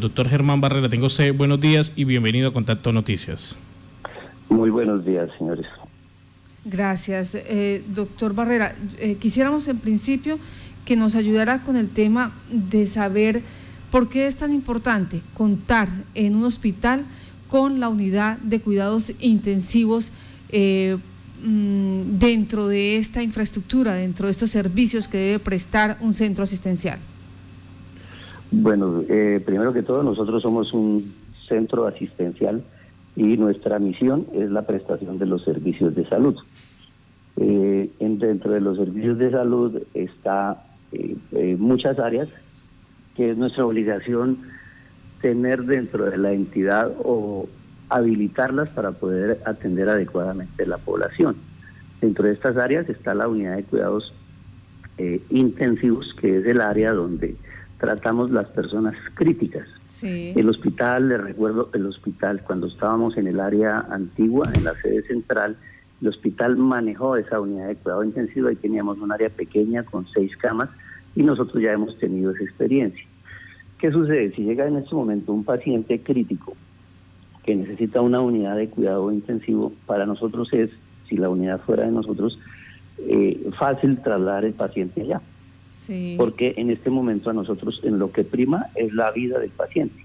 Doctor 0.00 0.28
Germán 0.28 0.60
Barrera, 0.60 0.88
tengo 0.88 1.06
usted 1.06 1.34
buenos 1.34 1.60
días 1.60 1.92
y 1.96 2.04
bienvenido 2.04 2.50
a 2.50 2.52
Contacto 2.52 2.92
Noticias. 2.92 3.56
Muy 4.48 4.70
buenos 4.70 5.04
días, 5.04 5.28
señores. 5.36 5.66
Gracias. 6.64 7.34
Eh, 7.34 7.82
doctor 7.88 8.32
Barrera, 8.32 8.76
eh, 9.00 9.16
quisiéramos 9.16 9.66
en 9.66 9.80
principio 9.80 10.38
que 10.84 10.94
nos 10.94 11.16
ayudara 11.16 11.64
con 11.64 11.76
el 11.76 11.88
tema 11.88 12.30
de 12.48 12.86
saber 12.86 13.42
por 13.90 14.08
qué 14.08 14.28
es 14.28 14.36
tan 14.36 14.52
importante 14.52 15.20
contar 15.34 15.88
en 16.14 16.36
un 16.36 16.44
hospital 16.44 17.04
con 17.48 17.80
la 17.80 17.88
unidad 17.88 18.38
de 18.38 18.60
cuidados 18.60 19.12
intensivos 19.18 20.12
eh, 20.50 20.96
mm, 21.42 22.20
dentro 22.20 22.68
de 22.68 22.98
esta 22.98 23.20
infraestructura, 23.20 23.94
dentro 23.94 24.28
de 24.28 24.30
estos 24.30 24.52
servicios 24.52 25.08
que 25.08 25.18
debe 25.18 25.38
prestar 25.40 25.98
un 26.00 26.12
centro 26.12 26.44
asistencial. 26.44 27.00
Bueno, 28.50 29.02
eh, 29.08 29.42
primero 29.44 29.74
que 29.74 29.82
todo, 29.82 30.02
nosotros 30.02 30.42
somos 30.42 30.72
un 30.72 31.14
centro 31.46 31.86
asistencial 31.86 32.62
y 33.14 33.36
nuestra 33.36 33.78
misión 33.78 34.26
es 34.32 34.50
la 34.50 34.62
prestación 34.62 35.18
de 35.18 35.26
los 35.26 35.44
servicios 35.44 35.94
de 35.94 36.08
salud. 36.08 36.36
Eh, 37.36 37.90
dentro 38.00 38.52
de 38.52 38.60
los 38.60 38.78
servicios 38.78 39.18
de 39.18 39.30
salud 39.30 39.82
está 39.92 40.64
eh, 40.92 41.56
muchas 41.58 41.98
áreas 41.98 42.28
que 43.14 43.30
es 43.30 43.38
nuestra 43.38 43.66
obligación 43.66 44.38
tener 45.20 45.64
dentro 45.64 46.10
de 46.10 46.16
la 46.16 46.32
entidad 46.32 46.90
o 47.04 47.48
habilitarlas 47.90 48.70
para 48.70 48.92
poder 48.92 49.42
atender 49.44 49.88
adecuadamente 49.88 50.64
la 50.66 50.78
población. 50.78 51.36
Dentro 52.00 52.24
de 52.24 52.32
estas 52.32 52.56
áreas 52.56 52.88
está 52.88 53.14
la 53.14 53.28
unidad 53.28 53.56
de 53.56 53.64
cuidados 53.64 54.14
intensivos, 55.30 56.12
que 56.20 56.38
es 56.38 56.46
el 56.46 56.60
área 56.60 56.92
donde 56.92 57.36
tratamos 57.78 58.30
las 58.30 58.48
personas 58.48 58.94
críticas. 59.14 59.66
El 60.02 60.48
hospital, 60.48 61.08
le 61.08 61.18
recuerdo, 61.18 61.70
el 61.72 61.86
hospital, 61.86 62.42
cuando 62.42 62.66
estábamos 62.66 63.16
en 63.16 63.26
el 63.28 63.40
área 63.40 63.78
antigua, 63.90 64.50
en 64.54 64.64
la 64.64 64.74
sede 64.74 65.02
central, 65.02 65.56
el 66.00 66.08
hospital 66.08 66.56
manejó 66.56 67.16
esa 67.16 67.40
unidad 67.40 67.68
de 67.68 67.76
cuidado 67.76 68.04
intensivo, 68.04 68.48
ahí 68.48 68.56
teníamos 68.56 68.98
un 68.98 69.10
área 69.10 69.30
pequeña 69.30 69.82
con 69.84 70.06
seis 70.08 70.36
camas 70.36 70.68
y 71.16 71.22
nosotros 71.22 71.62
ya 71.62 71.72
hemos 71.72 71.96
tenido 71.98 72.32
esa 72.32 72.44
experiencia. 72.44 73.04
¿Qué 73.78 73.90
sucede? 73.92 74.32
Si 74.34 74.42
llega 74.42 74.66
en 74.66 74.76
este 74.76 74.94
momento 74.94 75.32
un 75.32 75.44
paciente 75.44 76.00
crítico 76.00 76.56
que 77.44 77.56
necesita 77.56 78.00
una 78.00 78.20
unidad 78.20 78.56
de 78.56 78.68
cuidado 78.68 79.10
intensivo, 79.10 79.72
para 79.86 80.04
nosotros 80.04 80.48
es, 80.52 80.70
si 81.08 81.16
la 81.16 81.28
unidad 81.28 81.60
fuera 81.60 81.84
de 81.84 81.92
nosotros, 81.92 82.38
eh, 82.98 83.50
fácil 83.58 83.98
trasladar 84.02 84.44
el 84.44 84.54
paciente 84.54 85.02
allá 85.02 85.20
porque 86.16 86.54
en 86.56 86.70
este 86.70 86.90
momento 86.90 87.30
a 87.30 87.32
nosotros 87.32 87.80
en 87.82 87.98
lo 87.98 88.12
que 88.12 88.24
prima 88.24 88.66
es 88.74 88.92
la 88.92 89.10
vida 89.10 89.38
del 89.38 89.50
paciente. 89.50 90.04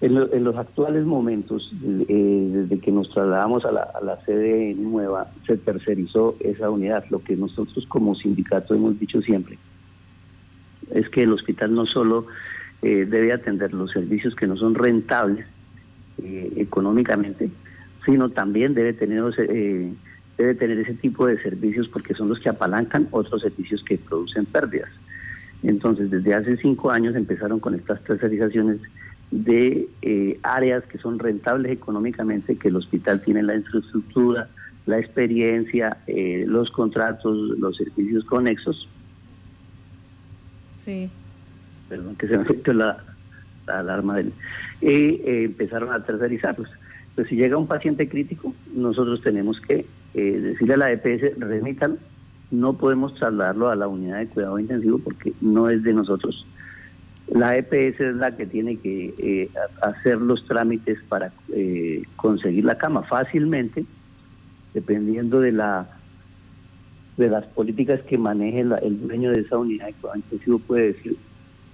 En, 0.00 0.42
los 0.42 0.56
actuales 0.56 1.04
momentos, 1.04 1.72
eh, 2.08 2.48
desde 2.52 2.80
que 2.80 2.90
nos 2.90 3.08
trasladamos 3.10 3.64
a 3.64 3.70
la, 3.70 4.18
sede 4.26 4.74
nueva, 4.74 5.30
se 5.46 5.56
tercerizó 5.56 6.34
esa 6.40 6.70
unidad. 6.70 7.04
Lo 7.08 7.22
que 7.22 7.36
nosotros 7.36 7.86
como 7.86 8.16
sindicato 8.16 8.74
hemos 8.74 8.98
dicho 8.98 9.22
siempre 9.22 9.58
es 10.90 11.08
que 11.08 11.22
el 11.22 11.32
hospital 11.32 11.72
no 11.74 11.86
solo 11.86 12.26
eh, 12.82 13.06
debe 13.08 13.32
atender 13.32 13.72
los 13.72 13.92
servicios 13.92 14.34
que 14.34 14.48
no 14.48 14.56
son 14.56 14.74
rentables 14.74 15.46
eh, 16.20 16.52
económicamente, 16.56 17.50
sino 18.04 18.30
también 18.30 18.74
debe 18.74 18.94
tener 18.94 19.22
debe 20.42 20.54
tener 20.54 20.78
ese 20.78 20.94
tipo 20.94 21.26
de 21.26 21.40
servicios 21.40 21.88
porque 21.88 22.14
son 22.14 22.28
los 22.28 22.40
que 22.40 22.48
apalancan 22.48 23.08
otros 23.12 23.42
servicios 23.42 23.82
que 23.84 23.96
producen 23.96 24.44
pérdidas. 24.46 24.90
Entonces, 25.62 26.10
desde 26.10 26.34
hace 26.34 26.56
cinco 26.56 26.90
años 26.90 27.14
empezaron 27.14 27.60
con 27.60 27.74
estas 27.74 28.02
tercerizaciones 28.02 28.80
de 29.30 29.88
eh, 30.02 30.38
áreas 30.42 30.82
que 30.84 30.98
son 30.98 31.18
rentables 31.18 31.72
económicamente, 31.72 32.56
que 32.56 32.68
el 32.68 32.76
hospital 32.76 33.22
tiene 33.22 33.42
la 33.42 33.54
infraestructura, 33.54 34.48
la 34.86 34.98
experiencia, 34.98 35.98
eh, 36.08 36.44
los 36.46 36.70
contratos, 36.70 37.36
los 37.58 37.76
servicios 37.76 38.24
conexos. 38.24 38.88
Sí. 40.74 41.08
Perdón, 41.88 42.16
que 42.16 42.26
se 42.26 42.36
me 42.36 42.42
afectó 42.42 42.72
la, 42.72 43.02
alarma 43.68 44.16
del... 44.16 44.32
Y 44.80 45.20
eh, 45.24 45.44
empezaron 45.44 45.92
a 45.92 46.04
tercerizarlos. 46.04 46.68
Pues 47.14 47.28
si 47.28 47.36
llega 47.36 47.58
un 47.58 47.66
paciente 47.66 48.08
crítico, 48.08 48.54
nosotros 48.74 49.20
tenemos 49.22 49.60
que 49.60 49.86
eh, 50.14 50.40
decirle 50.40 50.74
a 50.74 50.78
la 50.78 50.92
EPS, 50.92 51.38
remítalo, 51.38 51.98
no 52.50 52.74
podemos 52.74 53.14
trasladarlo 53.14 53.68
a 53.68 53.76
la 53.76 53.88
unidad 53.88 54.18
de 54.18 54.28
cuidado 54.28 54.58
intensivo 54.58 54.98
porque 54.98 55.32
no 55.40 55.68
es 55.68 55.82
de 55.82 55.92
nosotros. 55.92 56.46
La 57.28 57.56
EPS 57.56 58.00
es 58.00 58.16
la 58.16 58.36
que 58.36 58.46
tiene 58.46 58.76
que 58.76 59.14
eh, 59.18 59.50
hacer 59.80 60.18
los 60.18 60.46
trámites 60.46 60.98
para 61.08 61.32
eh, 61.52 62.02
conseguir 62.16 62.64
la 62.64 62.78
cama 62.78 63.02
fácilmente, 63.02 63.84
dependiendo 64.74 65.40
de 65.40 65.52
la 65.52 65.86
de 67.16 67.28
las 67.28 67.44
políticas 67.44 68.00
que 68.02 68.16
maneje 68.16 68.60
el 68.60 69.06
dueño 69.06 69.32
de 69.32 69.42
esa 69.42 69.58
unidad 69.58 69.86
de 69.86 69.92
cuidado 69.92 70.16
intensivo 70.16 70.58
puede 70.60 70.94
decir 70.94 71.16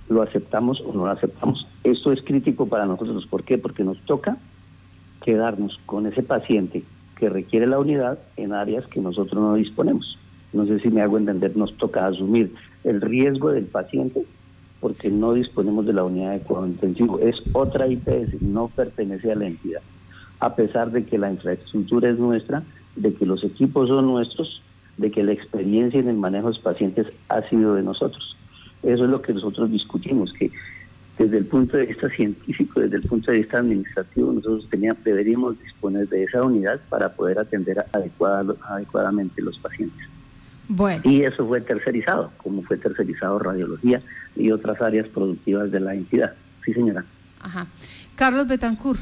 lo 0.08 0.22
aceptamos 0.22 0.80
o 0.80 0.92
no 0.92 1.04
lo 1.04 1.10
aceptamos. 1.10 1.66
Esto 1.84 2.12
es 2.12 2.22
crítico 2.22 2.66
para 2.66 2.86
nosotros. 2.86 3.26
¿Por 3.26 3.44
qué? 3.44 3.58
Porque 3.58 3.84
nos 3.84 3.98
toca 4.00 4.38
quedarnos 5.28 5.78
con 5.84 6.06
ese 6.06 6.22
paciente 6.22 6.84
que 7.18 7.28
requiere 7.28 7.66
la 7.66 7.78
unidad 7.78 8.18
en 8.38 8.54
áreas 8.54 8.86
que 8.86 8.98
nosotros 8.98 9.38
no 9.38 9.56
disponemos. 9.56 10.16
No 10.54 10.64
sé 10.64 10.80
si 10.80 10.88
me 10.88 11.02
hago 11.02 11.18
entender, 11.18 11.54
nos 11.54 11.76
toca 11.76 12.06
asumir 12.06 12.54
el 12.82 13.02
riesgo 13.02 13.50
del 13.50 13.66
paciente 13.66 14.24
porque 14.80 15.10
no 15.10 15.34
disponemos 15.34 15.84
de 15.84 15.92
la 15.92 16.04
unidad 16.04 16.32
de 16.32 16.40
cuidado 16.40 16.66
intensivo. 16.66 17.18
Es 17.18 17.36
otra 17.52 17.86
IPS, 17.86 18.40
no 18.40 18.68
pertenece 18.68 19.30
a 19.30 19.34
la 19.34 19.48
entidad. 19.48 19.82
A 20.40 20.56
pesar 20.56 20.92
de 20.92 21.04
que 21.04 21.18
la 21.18 21.30
infraestructura 21.30 22.08
es 22.08 22.18
nuestra, 22.18 22.62
de 22.96 23.12
que 23.12 23.26
los 23.26 23.44
equipos 23.44 23.88
son 23.88 24.06
nuestros, 24.06 24.62
de 24.96 25.10
que 25.10 25.22
la 25.22 25.32
experiencia 25.32 26.00
en 26.00 26.08
el 26.08 26.16
manejo 26.16 26.46
de 26.46 26.54
los 26.54 26.62
pacientes 26.62 27.06
ha 27.28 27.42
sido 27.50 27.74
de 27.74 27.82
nosotros. 27.82 28.34
Eso 28.82 29.04
es 29.04 29.10
lo 29.10 29.20
que 29.20 29.34
nosotros 29.34 29.70
discutimos, 29.70 30.32
que 30.32 30.50
desde 31.18 31.38
el 31.38 31.46
punto 31.46 31.76
de 31.76 31.86
vista 31.86 32.08
científico, 32.10 32.80
desde 32.80 32.96
el 32.96 33.02
punto 33.02 33.32
de 33.32 33.38
vista 33.38 33.58
administrativo, 33.58 34.32
nosotros 34.32 34.68
teníamos, 34.70 35.02
deberíamos 35.02 35.60
disponer 35.60 36.08
de 36.08 36.24
esa 36.24 36.42
unidad 36.42 36.80
para 36.88 37.12
poder 37.12 37.40
atender 37.40 37.84
adecuada, 37.92 38.54
adecuadamente 38.68 39.42
los 39.42 39.58
pacientes. 39.58 40.06
Bueno. 40.68 41.02
Y 41.04 41.22
eso 41.22 41.46
fue 41.46 41.60
tercerizado, 41.60 42.30
como 42.36 42.62
fue 42.62 42.76
tercerizado 42.76 43.38
radiología 43.38 44.00
y 44.36 44.50
otras 44.52 44.80
áreas 44.80 45.08
productivas 45.08 45.72
de 45.72 45.80
la 45.80 45.94
entidad. 45.94 46.34
Sí, 46.64 46.72
señora. 46.72 47.04
Ajá. 47.40 47.66
Carlos 48.14 48.46
Betancourt. 48.46 49.00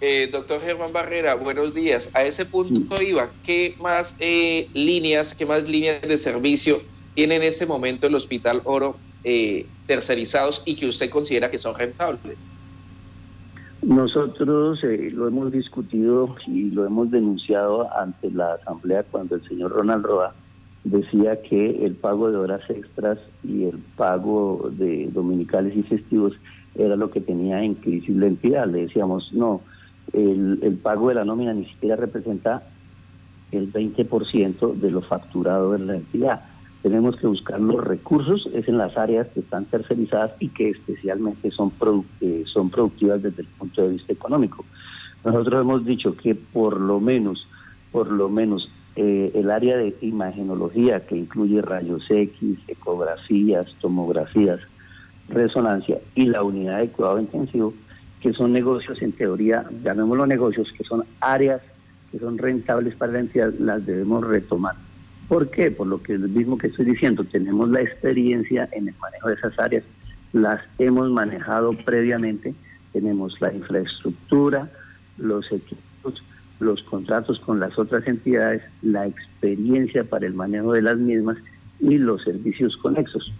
Eh, 0.00 0.28
doctor 0.30 0.60
Germán 0.60 0.92
Barrera, 0.92 1.34
buenos 1.34 1.72
días. 1.72 2.10
A 2.12 2.22
ese 2.22 2.44
punto 2.44 3.00
iba, 3.00 3.30
¿qué 3.42 3.74
más 3.80 4.14
eh, 4.20 4.68
líneas, 4.74 5.34
qué 5.34 5.46
más 5.46 5.68
líneas 5.68 6.02
de 6.02 6.18
servicio 6.18 6.82
tiene 7.14 7.36
en 7.36 7.42
este 7.42 7.64
momento 7.64 8.06
el 8.06 8.14
Hospital 8.14 8.60
Oro 8.64 8.98
eh, 9.24 9.66
tercerizados 9.86 10.62
y 10.66 10.76
que 10.76 10.86
usted 10.86 11.10
considera 11.10 11.50
que 11.50 11.58
son 11.58 11.74
rentables? 11.74 12.36
Nosotros 13.82 14.82
eh, 14.82 15.10
lo 15.12 15.28
hemos 15.28 15.52
discutido 15.52 16.34
y 16.46 16.70
lo 16.70 16.86
hemos 16.86 17.10
denunciado 17.10 17.88
ante 17.96 18.30
la 18.30 18.54
Asamblea 18.54 19.04
cuando 19.04 19.36
el 19.36 19.46
señor 19.46 19.72
Ronald 19.72 20.04
Roa 20.04 20.34
decía 20.82 21.40
que 21.42 21.84
el 21.84 21.94
pago 21.94 22.30
de 22.30 22.36
horas 22.36 22.62
extras 22.68 23.18
y 23.44 23.64
el 23.64 23.78
pago 23.96 24.70
de 24.72 25.08
dominicales 25.12 25.76
y 25.76 25.82
festivos 25.82 26.32
era 26.74 26.96
lo 26.96 27.10
que 27.10 27.20
tenía 27.20 27.62
en 27.62 27.74
crisis 27.74 28.16
la 28.16 28.26
entidad. 28.26 28.66
Le 28.66 28.82
decíamos, 28.82 29.32
no, 29.32 29.60
el, 30.12 30.58
el 30.62 30.74
pago 30.78 31.08
de 31.08 31.14
la 31.14 31.24
nómina 31.24 31.52
ni 31.52 31.66
siquiera 31.66 31.96
representa 31.96 32.62
el 33.52 33.72
20% 33.72 34.74
de 34.74 34.90
lo 34.90 35.02
facturado 35.02 35.76
en 35.76 35.86
la 35.86 35.96
entidad 35.96 36.40
tenemos 36.82 37.16
que 37.16 37.26
buscar 37.26 37.60
los 37.60 37.82
recursos, 37.84 38.48
es 38.54 38.68
en 38.68 38.78
las 38.78 38.96
áreas 38.96 39.26
que 39.28 39.40
están 39.40 39.64
tercerizadas 39.64 40.32
y 40.38 40.48
que 40.48 40.70
especialmente 40.70 41.50
son, 41.50 41.72
eh, 42.20 42.44
son 42.46 42.70
productivas 42.70 43.22
desde 43.22 43.42
el 43.42 43.48
punto 43.48 43.82
de 43.82 43.88
vista 43.88 44.12
económico. 44.12 44.64
Nosotros 45.24 45.60
hemos 45.60 45.84
dicho 45.84 46.16
que 46.16 46.34
por 46.34 46.80
lo 46.80 47.00
menos, 47.00 47.48
por 47.90 48.10
lo 48.10 48.28
menos 48.28 48.70
eh, 48.94 49.32
el 49.34 49.50
área 49.50 49.76
de 49.76 49.96
imagenología 50.00 51.06
que 51.06 51.16
incluye 51.16 51.60
rayos 51.60 52.04
X, 52.08 52.58
ecografías, 52.68 53.66
tomografías, 53.80 54.60
resonancia 55.28 55.98
y 56.14 56.26
la 56.26 56.42
unidad 56.44 56.78
de 56.78 56.88
cuidado 56.88 57.18
intensivo, 57.18 57.74
que 58.20 58.32
son 58.32 58.52
negocios 58.52 59.02
en 59.02 59.12
teoría, 59.12 59.66
llamémoslo 59.82 60.26
negocios, 60.26 60.72
que 60.76 60.84
son 60.84 61.04
áreas 61.20 61.62
que 62.12 62.20
son 62.20 62.38
rentables 62.38 62.94
para 62.94 63.12
la 63.12 63.20
entidad, 63.20 63.52
las 63.58 63.84
debemos 63.84 64.24
retomar 64.24 64.85
¿Por 65.28 65.50
qué? 65.50 65.70
Por 65.70 65.88
lo 65.88 66.02
que 66.02 66.14
es 66.14 66.20
lo 66.20 66.28
mismo 66.28 66.56
que 66.56 66.68
estoy 66.68 66.84
diciendo, 66.84 67.24
tenemos 67.24 67.68
la 67.70 67.80
experiencia 67.80 68.68
en 68.72 68.88
el 68.88 68.94
manejo 69.00 69.28
de 69.28 69.34
esas 69.34 69.58
áreas, 69.58 69.84
las 70.32 70.60
hemos 70.78 71.10
manejado 71.10 71.72
previamente, 71.84 72.54
tenemos 72.92 73.40
la 73.40 73.52
infraestructura, 73.52 74.70
los 75.18 75.50
equipos, 75.50 76.22
los 76.60 76.82
contratos 76.84 77.40
con 77.40 77.58
las 77.58 77.76
otras 77.78 78.06
entidades, 78.06 78.62
la 78.82 79.06
experiencia 79.06 80.04
para 80.04 80.26
el 80.26 80.34
manejo 80.34 80.72
de 80.72 80.82
las 80.82 80.96
mismas 80.96 81.38
y 81.80 81.98
los 81.98 82.22
servicios 82.22 82.76
conexos. 82.76 83.32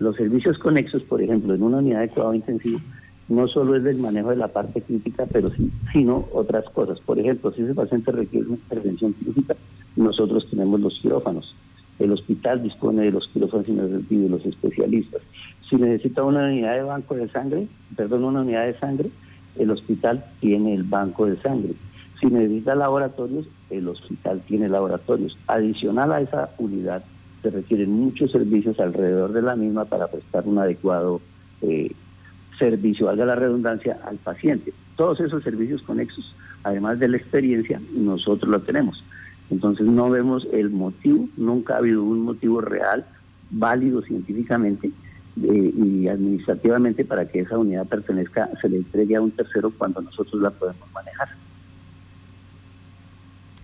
Los 0.00 0.16
servicios 0.16 0.58
conexos, 0.58 1.02
por 1.04 1.22
ejemplo, 1.22 1.54
en 1.54 1.62
una 1.62 1.78
unidad 1.78 2.00
de 2.00 2.08
cuidado 2.08 2.34
intensivo, 2.34 2.80
no 3.28 3.48
solo 3.48 3.76
es 3.76 3.84
del 3.84 3.98
manejo 3.98 4.30
de 4.30 4.36
la 4.36 4.48
parte 4.48 4.82
crítica, 4.82 5.26
pero 5.32 5.50
sí, 5.50 5.70
sino 5.92 6.28
otras 6.32 6.64
cosas. 6.70 7.00
Por 7.00 7.18
ejemplo, 7.18 7.52
si 7.52 7.62
ese 7.62 7.74
paciente 7.74 8.10
requiere 8.12 8.46
una 8.46 8.56
intervención 8.56 9.14
quirúrgica, 9.14 9.56
nosotros 9.96 10.46
tenemos 10.50 10.80
los 10.80 10.98
quirófanos. 11.00 11.54
El 11.98 12.12
hospital 12.12 12.62
dispone 12.62 13.02
de 13.02 13.12
los 13.12 13.28
quirófanos 13.28 13.68
y 13.68 14.16
de 14.16 14.28
los 14.28 14.44
especialistas. 14.44 15.22
Si 15.68 15.76
necesita 15.76 16.22
una 16.24 16.44
unidad 16.46 16.74
de 16.74 16.82
banco 16.82 17.14
de 17.14 17.28
sangre, 17.28 17.68
perdón, 17.96 18.24
una 18.24 18.42
unidad 18.42 18.66
de 18.66 18.78
sangre, 18.78 19.10
el 19.56 19.70
hospital 19.70 20.24
tiene 20.40 20.74
el 20.74 20.82
banco 20.82 21.26
de 21.26 21.40
sangre. 21.40 21.74
Si 22.20 22.26
necesita 22.26 22.74
laboratorios, 22.74 23.46
el 23.70 23.88
hospital 23.88 24.42
tiene 24.46 24.68
laboratorios. 24.68 25.36
Adicional 25.46 26.12
a 26.12 26.20
esa 26.20 26.50
unidad, 26.58 27.04
se 27.42 27.50
requieren 27.50 27.90
muchos 27.90 28.32
servicios 28.32 28.78
alrededor 28.80 29.32
de 29.32 29.42
la 29.42 29.56
misma 29.56 29.84
para 29.84 30.08
prestar 30.08 30.46
un 30.46 30.58
adecuado 30.58 31.20
eh, 31.62 31.92
servicio, 32.58 33.06
valga 33.06 33.26
la 33.26 33.34
redundancia, 33.34 33.98
al 34.04 34.16
paciente. 34.16 34.72
Todos 34.96 35.20
esos 35.20 35.42
servicios 35.42 35.82
conexos, 35.82 36.34
además 36.62 36.98
de 36.98 37.08
la 37.08 37.16
experiencia, 37.16 37.80
nosotros 37.94 38.50
lo 38.50 38.60
tenemos. 38.60 39.02
Entonces 39.50 39.86
no 39.86 40.10
vemos 40.10 40.46
el 40.52 40.70
motivo, 40.70 41.28
nunca 41.36 41.74
ha 41.74 41.78
habido 41.78 42.02
un 42.02 42.22
motivo 42.22 42.60
real, 42.60 43.06
válido 43.50 44.02
científicamente 44.02 44.90
eh, 45.42 45.72
y 45.76 46.08
administrativamente 46.08 47.04
para 47.04 47.28
que 47.28 47.40
esa 47.40 47.58
unidad 47.58 47.86
pertenezca, 47.86 48.50
se 48.60 48.68
le 48.68 48.78
entregue 48.78 49.16
a 49.16 49.20
un 49.20 49.30
tercero 49.32 49.72
cuando 49.76 50.00
nosotros 50.00 50.40
la 50.40 50.50
podemos 50.50 50.90
manejar. 50.92 51.28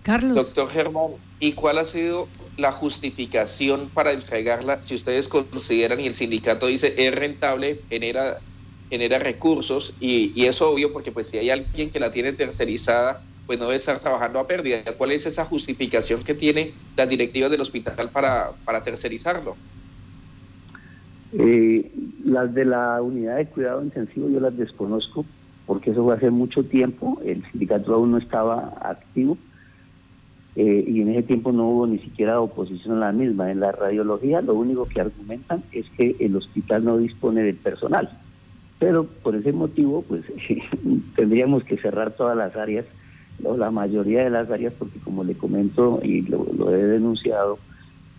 Carlos. 0.03 0.35
Doctor 0.35 0.69
Germán, 0.69 1.11
¿y 1.39 1.53
cuál 1.53 1.77
ha 1.77 1.85
sido 1.85 2.27
la 2.57 2.71
justificación 2.71 3.89
para 3.93 4.11
entregarla? 4.11 4.81
Si 4.81 4.95
ustedes 4.95 5.27
consideran 5.27 5.99
y 5.99 6.07
el 6.07 6.13
sindicato 6.13 6.67
dice 6.67 6.93
es 6.97 7.13
rentable, 7.13 7.81
genera, 7.89 8.37
genera 8.89 9.19
recursos 9.19 9.93
y, 9.99 10.31
y 10.35 10.45
es 10.45 10.61
obvio 10.61 10.91
porque 10.91 11.11
pues 11.11 11.27
si 11.27 11.37
hay 11.37 11.51
alguien 11.51 11.91
que 11.91 11.99
la 11.99 12.09
tiene 12.11 12.33
tercerizada, 12.33 13.21
pues 13.45 13.59
no 13.59 13.65
debe 13.65 13.77
estar 13.77 13.99
trabajando 13.99 14.39
a 14.39 14.47
pérdida. 14.47 14.83
¿Cuál 14.97 15.11
es 15.11 15.25
esa 15.25 15.45
justificación 15.45 16.23
que 16.23 16.33
tiene 16.33 16.73
las 16.95 17.09
directivas 17.09 17.51
del 17.51 17.61
hospital 17.61 18.09
para, 18.11 18.51
para 18.65 18.83
tercerizarlo? 18.83 19.55
Eh, 21.33 21.91
las 22.25 22.53
de 22.53 22.65
la 22.65 23.01
unidad 23.01 23.37
de 23.37 23.47
cuidado 23.47 23.83
intensivo 23.83 24.29
yo 24.29 24.39
las 24.39 24.55
desconozco 24.57 25.25
porque 25.65 25.91
eso 25.91 26.03
fue 26.03 26.15
hace 26.15 26.29
mucho 26.29 26.65
tiempo, 26.65 27.21
el 27.23 27.49
sindicato 27.49 27.93
aún 27.93 28.11
no 28.11 28.17
estaba 28.17 28.73
activo 28.81 29.37
eh, 30.55 30.83
y 30.85 31.01
en 31.01 31.11
ese 31.11 31.23
tiempo 31.23 31.53
no 31.53 31.69
hubo 31.69 31.87
ni 31.87 31.99
siquiera 31.99 32.41
oposición 32.41 32.97
a 32.97 33.07
la 33.07 33.11
misma. 33.13 33.51
En 33.51 33.61
la 33.61 33.71
radiología 33.71 34.41
lo 34.41 34.55
único 34.55 34.85
que 34.85 34.99
argumentan 34.99 35.63
es 35.71 35.85
que 35.91 36.17
el 36.19 36.35
hospital 36.35 36.83
no 36.83 36.97
dispone 36.97 37.43
del 37.43 37.55
personal, 37.55 38.09
pero 38.79 39.05
por 39.05 39.35
ese 39.35 39.53
motivo 39.53 40.01
pues 40.01 40.25
tendríamos 41.15 41.63
que 41.63 41.77
cerrar 41.77 42.17
todas 42.17 42.35
las 42.35 42.53
áreas 42.57 42.85
la 43.57 43.71
mayoría 43.71 44.23
de 44.23 44.29
las 44.29 44.49
áreas 44.49 44.73
porque 44.77 44.99
como 44.99 45.23
le 45.23 45.35
comento 45.35 45.99
y 46.03 46.21
lo, 46.21 46.73
he 46.73 46.87
denunciado 46.87 47.59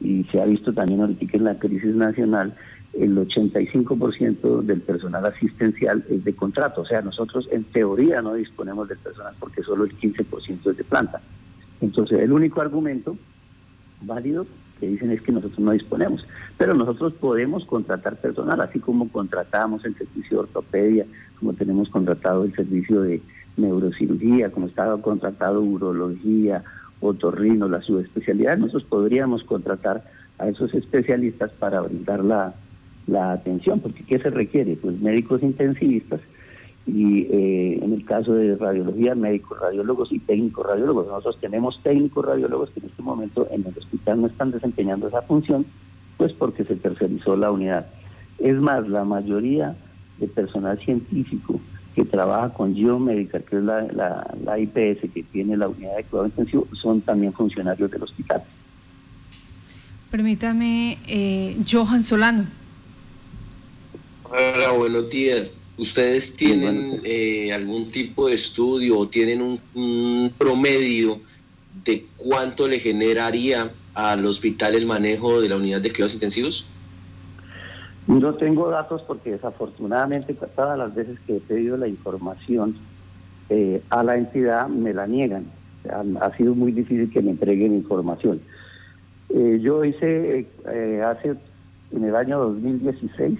y 0.00 0.24
se 0.24 0.40
ha 0.40 0.44
visto 0.44 0.72
también 0.72 1.00
ahorita 1.00 1.36
en 1.36 1.44
la 1.44 1.58
crisis 1.58 1.94
nacional, 1.94 2.54
el 2.92 3.16
85% 3.16 4.62
del 4.62 4.80
personal 4.80 5.24
asistencial 5.24 6.04
es 6.10 6.24
de 6.24 6.34
contrato, 6.34 6.82
o 6.82 6.86
sea, 6.86 7.00
nosotros 7.00 7.48
en 7.50 7.64
teoría 7.64 8.20
no 8.20 8.34
disponemos 8.34 8.88
del 8.88 8.98
personal 8.98 9.34
porque 9.38 9.62
solo 9.62 9.84
el 9.84 9.96
15% 9.96 10.70
es 10.70 10.76
de 10.76 10.84
planta. 10.84 11.20
Entonces, 11.80 12.20
el 12.20 12.32
único 12.32 12.60
argumento 12.60 13.16
válido 14.02 14.46
que 14.78 14.88
dicen 14.88 15.12
es 15.12 15.22
que 15.22 15.32
nosotros 15.32 15.60
no 15.60 15.70
disponemos, 15.70 16.26
pero 16.58 16.74
nosotros 16.74 17.12
podemos 17.14 17.64
contratar 17.64 18.16
personal, 18.16 18.60
así 18.60 18.80
como 18.80 19.08
contratamos 19.08 19.84
el 19.84 19.96
servicio 19.96 20.38
de 20.38 20.42
ortopedia, 20.42 21.06
como 21.38 21.52
tenemos 21.54 21.88
contratado 21.88 22.44
el 22.44 22.54
servicio 22.54 23.00
de 23.02 23.22
neurocirugía, 23.56 24.50
como 24.50 24.66
estaba 24.66 25.00
contratado 25.00 25.60
urología, 25.60 26.62
otorrino, 27.00 27.68
la 27.68 27.82
subespecialidad, 27.82 28.58
nosotros 28.58 28.84
podríamos 28.84 29.42
contratar 29.44 30.04
a 30.38 30.48
esos 30.48 30.72
especialistas 30.74 31.50
para 31.52 31.80
brindar 31.80 32.24
la, 32.24 32.54
la 33.06 33.32
atención, 33.32 33.80
porque 33.80 34.04
¿qué 34.04 34.18
se 34.18 34.30
requiere? 34.30 34.76
Pues 34.76 35.00
médicos 35.00 35.42
intensivistas 35.42 36.20
y 36.86 37.22
eh, 37.30 37.78
en 37.82 37.92
el 37.92 38.04
caso 38.04 38.34
de 38.34 38.56
radiología, 38.56 39.14
médicos 39.14 39.60
radiólogos 39.60 40.12
y 40.12 40.18
técnicos 40.18 40.66
radiólogos. 40.66 41.06
Nosotros 41.06 41.38
tenemos 41.40 41.80
técnicos 41.82 42.24
radiólogos 42.24 42.70
que 42.70 42.80
en 42.80 42.86
este 42.86 43.02
momento 43.02 43.46
en 43.50 43.64
el 43.66 43.78
hospital 43.78 44.20
no 44.20 44.26
están 44.26 44.50
desempeñando 44.50 45.08
esa 45.08 45.22
función, 45.22 45.64
pues 46.16 46.32
porque 46.32 46.64
se 46.64 46.76
tercerizó 46.76 47.36
la 47.36 47.50
unidad. 47.50 47.86
Es 48.38 48.56
más, 48.56 48.88
la 48.88 49.04
mayoría 49.04 49.76
de 50.18 50.26
personal 50.26 50.78
científico 50.78 51.60
que 51.94 52.04
trabaja 52.04 52.52
con 52.52 52.74
Geomédica, 52.74 53.40
que 53.40 53.56
es 53.56 53.62
la, 53.62 53.82
la, 53.92 54.34
la 54.44 54.58
IPS 54.58 55.10
que 55.12 55.24
tiene 55.30 55.56
la 55.56 55.68
unidad 55.68 55.96
de 55.96 56.04
cuidado 56.04 56.26
intensivo, 56.26 56.66
son 56.80 57.00
también 57.00 57.32
funcionarios 57.32 57.90
del 57.90 58.02
hospital. 58.02 58.42
Permítame, 60.10 60.98
eh, 61.06 61.56
Johan 61.66 62.02
Solano. 62.02 62.46
Hola, 64.24 64.72
buenos 64.72 65.10
días. 65.10 65.54
¿Ustedes 65.78 66.36
tienen 66.36 67.00
eh, 67.02 67.50
algún 67.52 67.88
tipo 67.88 68.28
de 68.28 68.34
estudio 68.34 68.98
o 68.98 69.08
tienen 69.08 69.58
un, 69.74 70.32
promedio 70.36 71.18
de 71.84 72.04
cuánto 72.18 72.68
le 72.68 72.78
generaría 72.78 73.72
al 73.94 74.26
hospital 74.26 74.74
el 74.74 74.84
manejo 74.84 75.40
de 75.40 75.48
la 75.48 75.56
unidad 75.56 75.80
de 75.80 75.90
cuidados 75.90 76.12
intensivos? 76.12 76.66
No 78.20 78.34
tengo 78.34 78.68
datos 78.68 79.02
porque 79.02 79.32
desafortunadamente 79.32 80.34
todas 80.34 80.78
las 80.78 80.94
veces 80.94 81.18
que 81.26 81.36
he 81.36 81.40
pedido 81.40 81.76
la 81.76 81.88
información 81.88 82.76
eh, 83.48 83.82
a 83.90 84.02
la 84.02 84.16
entidad 84.16 84.68
me 84.68 84.92
la 84.92 85.06
niegan. 85.06 85.46
Ha, 86.20 86.30
sido 86.36 86.54
muy 86.54 86.72
difícil 86.72 87.10
que 87.10 87.22
me 87.22 87.30
entreguen 87.30 87.72
información. 87.72 88.40
Eh, 89.30 89.58
yo 89.60 89.84
hice 89.84 90.46
hace 91.04 91.36
en 91.92 92.04
el 92.04 92.14
año 92.14 92.38
2016 92.38 93.38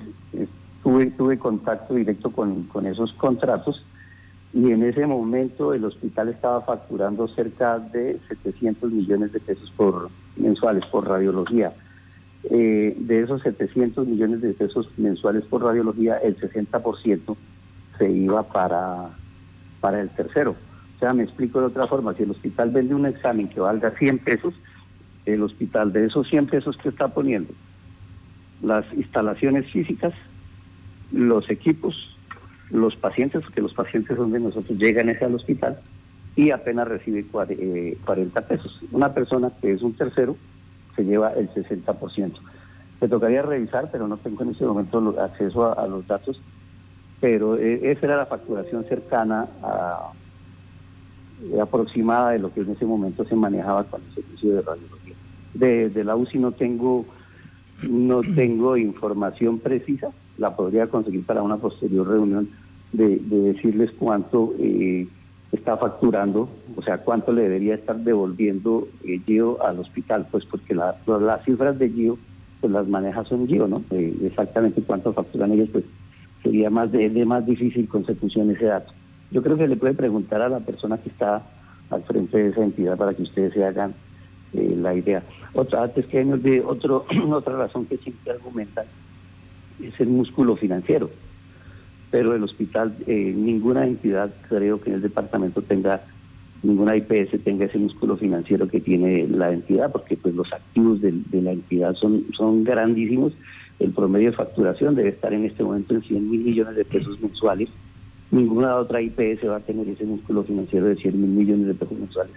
tuve, 0.82 1.10
tuve 1.12 1.38
contacto 1.38 1.94
directo 1.94 2.30
con, 2.30 2.86
esos 2.86 3.12
contratos 3.14 3.84
y 4.52 4.70
en 4.70 4.82
ese 4.82 5.06
momento 5.06 5.72
el 5.72 5.84
hospital 5.84 6.28
estaba 6.28 6.60
facturando 6.62 7.28
cerca 7.28 7.78
de 7.78 8.18
700 8.28 8.90
millones 8.90 9.32
de 9.32 9.40
pesos 9.40 9.72
por 9.76 10.10
mensuales 10.36 10.84
por 10.86 11.08
radiología. 11.08 11.72
Eh, 12.50 12.96
de 12.98 13.22
esos 13.22 13.42
700 13.42 14.06
millones 14.06 14.40
de 14.40 14.52
pesos 14.52 14.88
mensuales 14.96 15.44
por 15.44 15.62
radiología, 15.62 16.16
el 16.16 16.36
60% 16.38 17.36
se 17.98 18.10
iba 18.10 18.42
para, 18.44 19.10
para 19.80 20.00
el 20.00 20.10
tercero. 20.10 20.56
O 20.96 20.98
sea, 20.98 21.14
me 21.14 21.22
explico 21.22 21.60
de 21.60 21.66
otra 21.66 21.86
forma, 21.86 22.14
si 22.14 22.24
el 22.24 22.30
hospital 22.30 22.70
vende 22.70 22.94
un 22.94 23.06
examen 23.06 23.48
que 23.48 23.60
valga 23.60 23.92
100 23.92 24.18
pesos, 24.18 24.54
el 25.24 25.42
hospital 25.42 25.92
de 25.92 26.06
esos 26.06 26.28
100 26.28 26.46
pesos 26.46 26.76
que 26.78 26.88
está 26.88 27.08
poniendo, 27.08 27.52
las 28.60 28.84
instalaciones 28.92 29.70
físicas 29.70 30.12
los 31.12 31.48
equipos, 31.50 31.94
los 32.70 32.96
pacientes, 32.96 33.44
que 33.54 33.60
los 33.60 33.74
pacientes 33.74 34.16
donde 34.16 34.40
nosotros 34.40 34.78
llegan 34.78 35.10
ese 35.10 35.24
al 35.24 35.34
hospital 35.34 35.78
y 36.34 36.50
apenas 36.50 36.88
recibe 36.88 37.24
40 37.24 37.52
eh, 37.52 38.42
pesos. 38.48 38.80
Una 38.90 39.12
persona 39.12 39.52
que 39.60 39.72
es 39.72 39.82
un 39.82 39.92
tercero 39.92 40.36
se 40.96 41.04
lleva 41.04 41.32
el 41.32 41.48
60%. 41.50 42.32
Me 43.00 43.08
tocaría 43.08 43.42
revisar, 43.42 43.90
pero 43.90 44.06
no 44.06 44.16
tengo 44.16 44.42
en 44.42 44.50
ese 44.50 44.64
momento 44.64 45.14
acceso 45.20 45.78
a, 45.78 45.86
los 45.86 46.06
datos, 46.06 46.40
pero 47.20 47.56
eh, 47.56 47.90
esa 47.90 48.06
era 48.06 48.16
la 48.16 48.26
facturación 48.26 48.84
cercana 48.84 49.48
a, 49.62 50.12
eh, 51.42 51.60
aproximada 51.60 52.30
de 52.30 52.38
lo 52.38 52.52
que 52.52 52.60
en 52.60 52.70
ese 52.70 52.84
momento 52.84 53.24
se 53.24 53.34
manejaba 53.34 53.84
con 53.84 54.02
el 54.02 54.14
servicio 54.14 54.54
de 54.54 54.62
radiología. 54.62 55.14
De 55.54 56.04
la 56.04 56.16
UCI 56.16 56.38
no 56.38 56.52
tengo, 56.52 57.04
no 57.88 58.20
tengo 58.22 58.76
información 58.76 59.58
precisa, 59.58 60.12
la 60.38 60.56
podría 60.56 60.86
conseguir 60.86 61.24
para 61.26 61.42
una 61.42 61.56
posterior 61.58 62.08
reunión 62.08 62.48
de, 62.92 63.18
decirles 63.18 63.90
cuánto 63.98 64.54
eh, 64.58 65.08
está 65.62 65.76
facturando, 65.76 66.48
o 66.74 66.82
sea, 66.82 66.98
cuánto 66.98 67.32
le 67.32 67.42
debería 67.42 67.76
estar 67.76 67.96
devolviendo 67.96 68.88
eh, 69.04 69.20
GIO 69.24 69.62
al 69.62 69.78
hospital, 69.78 70.26
pues 70.28 70.44
porque 70.44 70.74
las 70.74 70.96
cifras 71.44 71.78
de 71.78 71.88
GIO, 71.88 72.18
pues 72.60 72.72
las 72.72 72.88
maneja 72.88 73.24
son 73.24 73.46
GIO, 73.46 73.68
¿no? 73.68 73.84
Eh, 73.92 74.12
exactamente 74.24 74.82
cuánto 74.82 75.12
facturan 75.12 75.52
ellos, 75.52 75.68
pues 75.70 75.84
sería 76.42 76.68
más 76.68 76.90
de, 76.90 77.08
más 77.24 77.46
difícil 77.46 77.88
consecución 77.88 78.50
ese 78.50 78.64
dato. 78.64 78.92
Yo 79.30 79.40
creo 79.40 79.56
que 79.56 79.68
le 79.68 79.76
puede 79.76 79.94
preguntar 79.94 80.42
a 80.42 80.48
la 80.48 80.58
persona 80.58 80.98
que 80.98 81.10
está 81.10 81.42
al 81.90 82.02
frente 82.02 82.38
de 82.38 82.48
esa 82.48 82.64
entidad 82.64 82.96
para 82.96 83.14
que 83.14 83.22
ustedes 83.22 83.54
se 83.54 83.64
hagan 83.64 83.94
eh, 84.54 84.76
la 84.76 84.96
idea. 84.96 85.22
Otra, 85.54 85.84
antes 85.84 86.06
que 86.06 86.24
me 86.24 86.32
olvide, 86.32 86.60
otro, 86.60 87.06
otra 87.30 87.56
razón 87.56 87.86
que 87.86 87.98
siempre 87.98 88.32
argumentan 88.32 88.86
es 89.80 89.98
el 90.00 90.08
músculo 90.08 90.56
financiero. 90.56 91.08
Pero 92.12 92.36
el 92.36 92.44
hospital, 92.44 92.94
eh, 93.08 93.34
ninguna 93.34 93.86
entidad, 93.86 94.30
creo 94.48 94.80
que 94.80 94.90
en 94.90 94.96
el 94.96 95.02
departamento 95.02 95.62
tenga, 95.62 96.02
ninguna 96.62 96.94
IPS 96.94 97.42
tenga 97.42 97.64
ese 97.64 97.78
músculo 97.78 98.16
financiero 98.16 98.68
que 98.68 98.80
tiene 98.80 99.26
la 99.26 99.50
entidad, 99.50 99.90
porque 99.90 100.16
pues 100.16 100.34
los 100.34 100.52
activos 100.52 101.00
de, 101.00 101.12
la 101.32 101.50
entidad 101.50 101.94
son, 101.94 102.26
son 102.36 102.62
grandísimos. 102.62 103.32
el 103.80 103.90
promedio 103.90 104.30
de 104.30 104.36
facturación 104.36 104.94
debe 104.94 105.08
estar 105.08 105.32
en 105.32 105.46
este 105.46 105.64
momento 105.64 105.94
en 105.94 106.02
100 106.02 106.30
mil 106.30 106.40
millones 106.42 106.76
de 106.76 106.84
pesos 106.84 107.20
mensuales. 107.20 107.70
Ninguna 108.30 108.76
otra 108.76 109.02
IPS 109.02 109.48
va 109.48 109.56
a 109.56 109.60
tener 109.60 109.88
ese 109.88 110.04
músculo 110.04 110.44
financiero 110.44 110.86
de 110.86 110.96
100 110.96 111.20
mil 111.20 111.30
millones 111.30 111.66
de 111.66 111.74
pesos 111.74 111.98
mensuales 111.98 112.36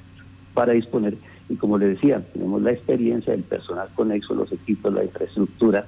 para 0.55 0.73
disponer. 0.73 1.15
Y 1.49 1.55
como 1.57 1.77
le 1.77 1.89
decía, 1.89 2.25
tenemos 2.33 2.61
la 2.61 2.71
experiencia 2.71 3.33
del 3.33 3.43
personal 3.43 3.89
conexo, 3.93 4.33
los 4.33 4.51
equipos, 4.51 4.91
la 4.91 5.03
infraestructura, 5.03 5.85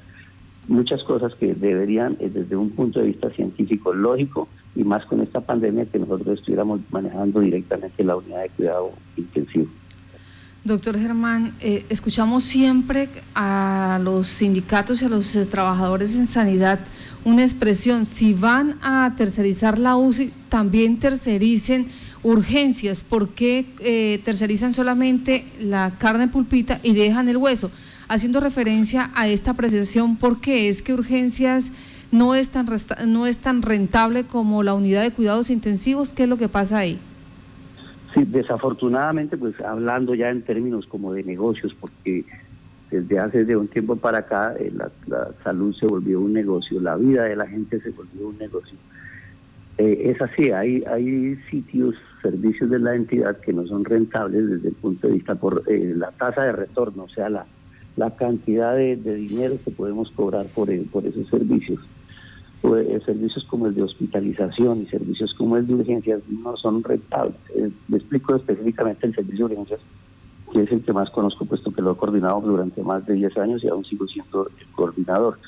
muchas 0.68 1.04
cosas 1.04 1.34
que 1.36 1.54
deberían, 1.54 2.18
eh, 2.20 2.30
desde 2.34 2.56
un 2.56 2.72
punto 2.72 3.00
de 3.00 3.08
vista 3.08 3.30
científico, 3.32 3.94
lógico, 3.94 4.48
y 4.76 4.84
más 4.84 5.06
con 5.06 5.22
esta 5.22 5.42
pandemia, 5.42 5.86
que 5.86 6.00
nosotros 6.00 6.40
estuviéramos 6.40 6.82
manejando 6.92 7.40
directamente 7.40 8.04
la 8.04 8.18
unidad 8.18 8.44
de 8.44 8.50
cuidado 8.50 8.92
intensivo. 9.16 9.68
Doctor 10.64 11.00
Germán, 11.00 11.54
eh, 11.62 11.86
escuchamos 11.90 12.44
siempre 12.44 13.08
a 13.34 14.00
los 14.04 14.28
sindicatos 14.28 15.02
y 15.02 15.06
a 15.06 15.10
los 15.10 15.34
eh, 15.36 15.46
trabajadores 15.46 16.16
en 16.16 16.28
sanidad 16.28 16.80
una 17.24 17.44
expresión, 17.44 18.06
si 18.06 18.34
van 18.34 18.78
a 18.82 19.14
tercerizar 19.18 19.80
la 19.80 19.98
UCI, 19.98 20.32
también 20.50 20.98
tercericen 21.00 21.88
urgencias. 22.24 23.04
¿Por 23.04 23.30
qué 23.30 24.22
tercerizan 24.24 24.74
solamente 24.74 25.46
la 25.60 25.98
carne 25.98 26.30
pulpita 26.30 26.80
y 26.84 26.94
dejan 26.94 27.28
el 27.28 27.36
hueso? 27.36 27.70
Haciendo 28.08 28.40
referencia 28.40 29.12
a 29.16 29.28
esta 29.28 29.52
apreciación 29.52 30.18
porque 30.18 30.70
es 30.70 30.82
que 30.82 30.94
urgencias 30.94 31.72
no 32.12 32.36
es 32.36 32.50
tan 32.50 32.68
no 33.08 33.28
es 33.28 33.40
tan 33.40 33.62
rentable 33.62 34.24
como 34.24 34.64
la 34.64 34.74
unidad 34.74 35.04
de 35.04 35.12
cuidados 35.12 35.50
intensivos, 35.50 36.14
¿qué 36.14 36.24
es 36.24 36.30
lo 36.30 36.38
que 36.38 36.50
pasa 36.50 36.78
ahí? 36.78 37.00
Sí, 38.14 38.24
desafortunadamente, 38.24 39.38
pues 39.38 39.60
hablando 39.62 40.16
ya 40.16 40.30
en 40.30 40.42
términos 40.42 40.86
como 40.88 41.14
de 41.14 41.24
negocios, 41.24 41.76
porque 41.80 42.24
desde 42.90 43.20
hace 43.20 43.44
de 43.44 43.58
un 43.58 43.68
tiempo 43.68 43.98
para 43.98 44.20
acá 44.20 44.56
eh, 44.58 44.72
la, 44.74 44.90
salud 45.44 45.76
se 45.76 45.86
volvió 45.86 46.22
un 46.22 46.34
negocio, 46.34 46.80
la 46.80 46.96
vida 46.96 47.26
de 47.26 47.36
la 47.36 47.46
gente 47.46 47.82
se 47.82 47.90
volvió 47.92 48.30
un 48.30 48.38
negocio. 48.38 48.78
Eh, 49.78 50.14
es 50.16 50.22
así, 50.22 50.52
hay, 50.52 50.84
hay 50.86 51.36
sitios, 51.52 51.96
servicios 52.22 52.70
de 52.70 52.80
la 52.80 52.96
entidad 52.96 53.38
que 53.42 53.54
no 53.54 53.68
son 53.68 53.84
rentables 53.84 54.50
desde 54.50 54.70
el 54.70 54.76
punto 54.76 55.08
de 55.08 55.14
vista 55.14 55.36
por 55.36 55.64
eh, 55.68 55.94
la 55.96 56.12
tasa 56.12 56.44
de 56.44 56.54
retorno, 56.54 57.04
o 57.04 57.10
sea, 57.10 57.30
la, 57.30 57.46
la 57.98 58.12
cantidad 58.12 58.76
de, 58.76 58.96
dinero 58.96 59.56
que 59.66 59.72
podemos 59.72 60.10
cobrar 60.12 60.46
por, 60.46 60.70
esos 60.70 61.28
servicios. 61.30 61.80
Pues, 62.62 62.88
eh, 62.88 63.02
servicios 63.06 63.44
como 63.46 63.68
el 63.68 63.76
de 63.76 63.84
hospitalización 63.84 64.84
y 64.84 64.86
servicios 64.86 65.34
como 65.34 65.58
el 65.58 65.68
de 65.68 65.74
urgencias 65.74 66.22
no 66.30 66.56
son 66.58 66.84
rentables. 66.84 67.36
Eh, 67.56 67.70
le 67.90 67.98
explico 67.98 68.36
específicamente 68.36 69.08
el 69.08 69.16
servicio 69.16 69.48
de 69.48 69.56
urgencias, 69.56 69.80
que 70.54 70.62
es 70.62 70.72
el 70.72 70.82
que 70.84 70.94
más 70.94 71.10
conozco, 71.10 71.46
puesto 71.46 71.72
que 71.72 71.82
lo 71.82 71.92
he 71.92 71.98
coordinado 71.98 72.40
durante 72.42 72.84
más 72.84 73.06
de 73.08 73.16
10 73.16 73.38
años 73.38 73.64
y 73.64 73.68
aún 73.68 73.84
sigo 73.84 74.08
siendo 74.08 74.48
el 74.48 74.68
coordinador. 74.74 75.40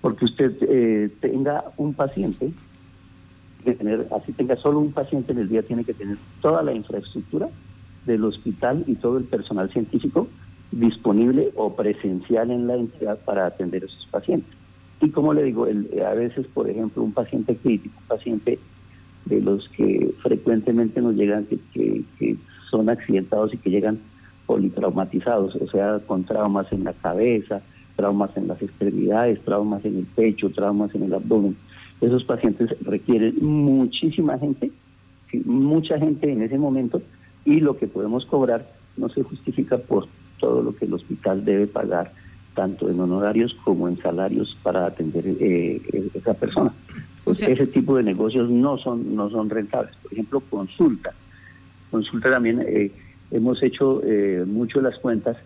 Porque 0.00 0.24
usted 0.24 0.56
eh, 0.62 1.10
tenga 1.20 1.64
un 1.76 1.94
paciente, 1.94 2.52
que 3.64 3.74
tener, 3.74 4.08
así 4.16 4.32
tenga 4.32 4.56
solo 4.56 4.80
un 4.80 4.92
paciente 4.92 5.32
en 5.32 5.38
el 5.38 5.48
día, 5.48 5.62
tiene 5.62 5.84
que 5.84 5.94
tener 5.94 6.18
toda 6.40 6.62
la 6.62 6.72
infraestructura 6.72 7.48
del 8.04 8.24
hospital 8.24 8.84
y 8.86 8.96
todo 8.96 9.18
el 9.18 9.24
personal 9.24 9.70
científico 9.70 10.28
disponible 10.72 11.50
o 11.54 11.74
presencial 11.74 12.50
en 12.50 12.66
la 12.66 12.74
entidad 12.74 13.18
para 13.24 13.46
atender 13.46 13.82
a 13.82 13.86
esos 13.86 14.06
pacientes. 14.10 14.52
Y 15.00 15.10
como 15.10 15.34
le 15.34 15.44
digo, 15.44 15.66
a 15.66 16.14
veces, 16.14 16.46
por 16.48 16.68
ejemplo, 16.68 17.02
un 17.02 17.12
paciente 17.12 17.56
crítico, 17.56 17.94
un 18.00 18.08
paciente 18.08 18.58
de 19.26 19.40
los 19.40 19.68
que 19.70 20.14
frecuentemente 20.22 21.00
nos 21.00 21.14
llegan, 21.14 21.46
que, 21.46 22.04
que, 22.18 22.36
son 22.70 22.88
accidentados 22.88 23.54
y 23.54 23.58
que 23.58 23.70
llegan 23.70 24.00
politraumatizados, 24.46 25.54
o 25.56 25.68
sea, 25.68 26.00
con 26.06 26.24
traumas 26.24 26.70
en 26.72 26.84
la 26.84 26.92
cabeza, 26.94 27.62
traumas 27.94 28.36
en 28.36 28.48
las 28.48 28.60
extremidades, 28.60 29.40
traumas 29.42 29.84
en 29.84 29.98
el 29.98 30.06
pecho, 30.06 30.50
traumas 30.50 30.94
en 30.94 31.04
el 31.04 31.14
abdomen. 31.14 31.56
Esos 32.00 32.24
pacientes 32.24 32.74
requieren 32.82 33.36
muchísima 33.40 34.36
gente, 34.38 34.72
mucha 35.44 35.98
gente 35.98 36.30
en 36.30 36.42
ese 36.42 36.58
momento, 36.58 37.00
y 37.44 37.60
lo 37.60 37.76
que 37.76 37.86
podemos 37.86 38.26
cobrar 38.26 38.68
no 38.96 39.08
se 39.08 39.22
justifica 39.22 39.78
por 39.78 40.08
todo 40.38 40.62
lo 40.62 40.76
que 40.76 40.84
el 40.86 40.94
hospital 40.94 41.44
debe 41.44 41.66
pagar, 41.66 42.12
tanto 42.54 42.88
en 42.88 42.98
honorarios 43.00 43.54
como 43.64 43.88
en 43.88 43.98
salarios 43.98 44.56
para 44.62 44.86
atender 44.86 45.24
eh, 45.26 46.10
esa 46.14 46.34
persona. 46.34 46.72
ese 47.26 47.66
tipo 47.66 47.96
de 47.96 48.02
negocios 48.02 48.48
no 48.48 48.78
son, 48.78 49.14
no 49.14 49.30
son 49.30 49.50
rentables. 49.50 49.94
Por 50.02 50.12
ejemplo, 50.12 50.40
consulta. 50.40 51.12
Consulta 51.90 52.30
también, 52.30 52.64
eh, 52.66 52.92
hemos 53.30 53.62
hecho 53.62 54.02
eh, 54.04 54.44
mucho 54.46 54.80
las 54.80 54.98
cuentas 54.98 55.36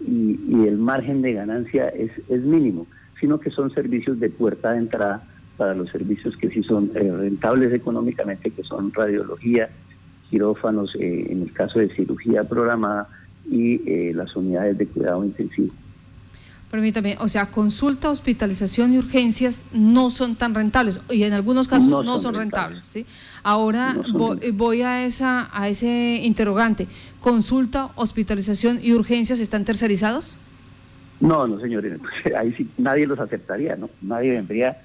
y, 0.00 0.38
el 0.66 0.78
margen 0.78 1.22
de 1.22 1.32
ganancia 1.32 1.88
es, 1.88 2.10
es 2.28 2.42
mínimo, 2.42 2.86
sino 3.20 3.38
que 3.40 3.50
son 3.50 3.70
servicios 3.72 4.20
de 4.20 4.30
puerta 4.30 4.72
de 4.72 4.78
entrada 4.78 5.26
para 5.56 5.74
los 5.74 5.90
servicios 5.90 6.36
que 6.36 6.48
sí 6.48 6.62
son 6.62 6.90
eh, 6.94 7.12
rentables 7.12 7.72
económicamente, 7.72 8.50
que 8.50 8.62
son 8.62 8.92
radiología, 8.92 9.68
quirófanos, 10.30 10.94
en 10.94 11.42
el 11.42 11.52
caso 11.52 11.80
de 11.80 11.88
cirugía 11.94 12.44
programada, 12.44 13.08
y 13.50 13.82
eh, 13.86 14.12
las 14.14 14.34
unidades 14.36 14.78
de 14.78 14.86
cuidado 14.86 15.24
intensivo. 15.24 15.72
Permítame, 16.70 17.16
o 17.18 17.26
sea, 17.26 17.46
consulta, 17.46 18.10
hospitalización 18.10 18.94
y 18.94 18.98
urgencias 18.98 19.64
no 19.72 20.08
son 20.08 20.36
tan 20.36 20.54
rentables 20.54 21.00
y 21.10 21.24
en 21.24 21.32
algunos 21.32 21.66
casos 21.66 21.88
no, 21.88 22.18
son, 22.20 22.32
rentables. 22.32 22.84
¿sí? 22.84 23.06
Ahora 23.42 23.96
voy, 24.52 24.82
a 24.82 25.04
esa 25.04 25.50
a 25.52 25.68
ese 25.68 26.20
interrogante. 26.22 26.86
¿Consulta, 27.20 27.90
hospitalización 27.96 28.78
y 28.80 28.92
urgencias 28.92 29.40
están 29.40 29.64
tercerizados? 29.64 30.38
No, 31.18 31.48
no, 31.48 31.58
señores. 31.58 31.98
Ahí 32.38 32.52
sí 32.52 32.68
nadie 32.78 33.04
los 33.04 33.18
aceptaría, 33.18 33.74
¿no? 33.74 33.90
Nadie 34.00 34.30
vendría, 34.30 34.80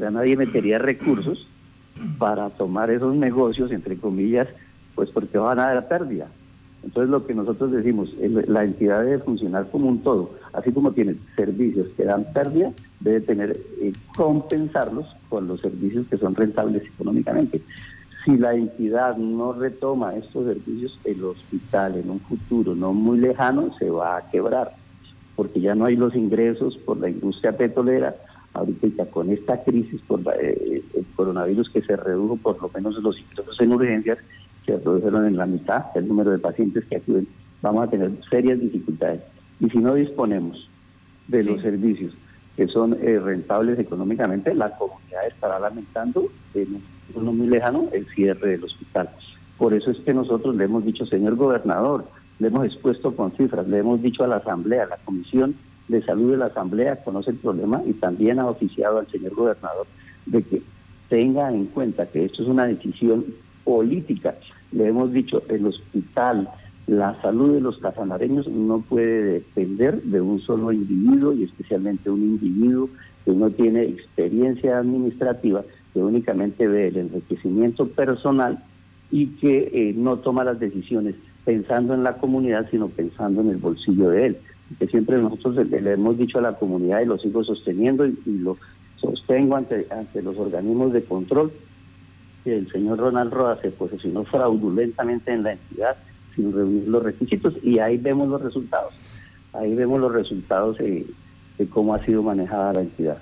ya 0.00 0.10
nadie 0.10 0.36
metería 0.36 0.78
recursos 0.78 1.46
para 2.18 2.50
tomar 2.50 2.90
esos 2.90 3.14
negocios, 3.14 3.70
entre 3.70 3.96
comillas, 3.98 4.48
pues 4.96 5.10
porque 5.10 5.38
van 5.38 5.60
a 5.60 5.66
dar 5.66 5.86
pérdida. 5.86 6.26
Entonces 6.82 7.10
lo 7.10 7.26
que 7.26 7.34
nosotros 7.34 7.72
decimos, 7.72 8.14
la 8.18 8.64
entidad 8.64 9.04
debe 9.04 9.18
funcionar 9.18 9.68
como 9.70 9.88
un 9.88 10.02
todo, 10.02 10.30
así 10.52 10.72
como 10.72 10.92
tiene 10.92 11.16
servicios 11.36 11.88
que 11.96 12.04
dan 12.04 12.24
pérdida, 12.32 12.72
debe 13.00 13.20
tener 13.20 13.60
eh, 13.80 13.92
compensarlos 14.16 15.06
con 15.28 15.46
los 15.46 15.60
servicios 15.60 16.06
que 16.08 16.16
son 16.16 16.34
rentables 16.34 16.82
económicamente. 16.84 17.60
Si 18.24 18.36
la 18.36 18.54
entidad 18.54 19.16
no 19.16 19.52
retoma 19.52 20.14
estos 20.14 20.46
servicios, 20.46 20.98
el 21.04 21.22
hospital 21.24 21.96
en 21.96 22.10
un 22.10 22.20
futuro 22.20 22.74
no 22.74 22.92
muy 22.92 23.18
lejano 23.18 23.74
se 23.78 23.90
va 23.90 24.16
a 24.16 24.30
quebrar, 24.30 24.72
porque 25.36 25.60
ya 25.60 25.74
no 25.74 25.84
hay 25.84 25.96
los 25.96 26.14
ingresos 26.14 26.76
por 26.78 26.98
la 26.98 27.10
industria 27.10 27.56
petrolera, 27.56 28.16
ahorita 28.52 29.06
con 29.06 29.30
esta 29.30 29.62
crisis 29.62 30.00
por 30.06 30.20
eh, 30.40 30.82
el 30.94 31.06
coronavirus 31.14 31.70
que 31.70 31.82
se 31.82 31.96
redujo 31.96 32.36
por 32.36 32.60
lo 32.60 32.70
menos 32.74 32.96
los 33.02 33.18
ingresos 33.18 33.60
en 33.60 33.72
urgencias, 33.72 34.18
se 34.70 34.84
redujeron 34.84 35.26
en 35.26 35.36
la 35.36 35.46
mitad 35.46 35.86
el 35.94 36.06
número 36.06 36.30
de 36.30 36.38
pacientes 36.38 36.84
que 36.86 36.96
acuden, 36.96 37.26
vamos 37.62 37.86
a 37.86 37.90
tener 37.90 38.10
serias 38.28 38.60
dificultades. 38.60 39.20
Y 39.58 39.68
si 39.70 39.78
no 39.78 39.94
disponemos 39.94 40.68
de 41.28 41.44
los 41.44 41.60
servicios 41.60 42.14
que 42.56 42.66
son 42.68 42.96
eh, 43.00 43.18
rentables 43.18 43.78
económicamente, 43.78 44.54
la 44.54 44.76
comunidad 44.76 45.26
estará 45.26 45.58
lamentando 45.58 46.30
en 46.54 46.74
un 46.74 46.82
futuro 47.06 47.32
muy 47.32 47.46
lejano 47.46 47.88
el 47.92 48.06
cierre 48.08 48.50
del 48.50 48.64
hospital. 48.64 49.10
Por 49.58 49.74
eso 49.74 49.90
es 49.90 49.98
que 49.98 50.14
nosotros 50.14 50.56
le 50.56 50.64
hemos 50.64 50.84
dicho, 50.84 51.06
señor 51.06 51.36
gobernador, 51.36 52.06
le 52.38 52.48
hemos 52.48 52.64
expuesto 52.66 53.14
con 53.14 53.32
cifras, 53.32 53.66
le 53.68 53.78
hemos 53.78 54.00
dicho 54.02 54.24
a 54.24 54.28
la 54.28 54.36
Asamblea, 54.36 54.86
la 54.86 54.96
Comisión 55.04 55.54
de 55.88 56.02
Salud 56.02 56.30
de 56.30 56.38
la 56.38 56.46
Asamblea 56.46 57.02
conoce 57.02 57.32
el 57.32 57.36
problema 57.36 57.82
y 57.84 57.92
también 57.94 58.38
ha 58.38 58.46
oficiado 58.46 58.98
al 58.98 59.10
señor 59.10 59.34
gobernador 59.34 59.86
de 60.26 60.42
que 60.42 60.62
tenga 61.08 61.50
en 61.50 61.66
cuenta 61.66 62.06
que 62.06 62.24
esto 62.24 62.42
es 62.42 62.48
una 62.48 62.66
decisión 62.66 63.26
política. 63.64 64.36
Le 64.72 64.88
hemos 64.88 65.12
dicho, 65.12 65.42
el 65.48 65.66
hospital, 65.66 66.48
la 66.86 67.20
salud 67.22 67.54
de 67.54 67.60
los 67.60 67.78
casanareños 67.78 68.48
no 68.48 68.80
puede 68.80 69.22
depender 69.34 70.02
de 70.02 70.20
un 70.20 70.40
solo 70.40 70.72
individuo 70.72 71.32
y 71.32 71.44
especialmente 71.44 72.10
un 72.10 72.22
individuo 72.22 72.88
que 73.24 73.32
no 73.32 73.50
tiene 73.50 73.82
experiencia 73.84 74.78
administrativa, 74.78 75.62
que 75.92 76.00
únicamente 76.00 76.66
ve 76.66 76.88
el 76.88 76.96
enriquecimiento 76.96 77.86
personal 77.88 78.62
y 79.10 79.26
que 79.36 79.70
eh, 79.72 79.94
no 79.96 80.18
toma 80.18 80.44
las 80.44 80.60
decisiones 80.60 81.16
pensando 81.44 81.94
en 81.94 82.02
la 82.02 82.16
comunidad, 82.16 82.68
sino 82.70 82.88
pensando 82.88 83.40
en 83.40 83.50
el 83.50 83.56
bolsillo 83.56 84.10
de 84.10 84.26
él. 84.26 84.36
Que 84.78 84.86
siempre 84.86 85.18
nosotros 85.18 85.66
le, 85.68 85.92
hemos 85.92 86.16
dicho 86.16 86.38
a 86.38 86.42
la 86.42 86.54
comunidad 86.54 87.00
y 87.00 87.06
lo 87.06 87.18
sigo 87.18 87.42
sosteniendo 87.42 88.06
y, 88.06 88.16
y 88.24 88.38
lo 88.38 88.56
sostengo 88.96 89.56
ante, 89.56 89.86
ante 89.90 90.22
los 90.22 90.36
organismos 90.36 90.92
de 90.92 91.02
control, 91.02 91.50
que 92.44 92.56
el 92.56 92.70
señor 92.70 92.98
Ronald 92.98 93.32
Roa 93.32 93.58
se 93.60 93.70
posicionó 93.70 94.24
fraudulentamente 94.24 95.32
en 95.32 95.42
la 95.42 95.52
entidad 95.52 95.96
sin 96.34 96.52
reunir 96.52 96.88
los 96.88 97.02
requisitos 97.02 97.54
y 97.62 97.78
ahí 97.78 97.96
vemos 97.96 98.28
los 98.28 98.40
resultados. 98.40 98.92
Ahí 99.52 99.74
vemos 99.74 100.00
los 100.00 100.12
resultados 100.12 100.78
de, 100.78 101.06
cómo 101.70 101.94
ha 101.94 102.04
sido 102.04 102.22
manejada 102.22 102.72
la 102.72 102.80
entidad. 102.82 103.18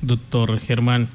Doctor 0.00 0.58
Germán, 0.60 1.08